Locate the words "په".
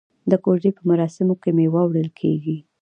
0.77-0.83